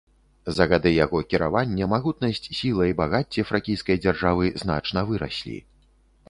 За 0.59 0.65
гады 0.69 0.91
яго 0.93 1.19
кіравання 1.33 1.87
магутнасць, 1.93 2.47
сіла 2.61 2.87
і 2.93 2.95
багацце 3.03 3.45
фракійскай 3.51 4.01
дзяржавы 4.07 4.51
значна 4.65 4.99
выраслі. 5.13 5.57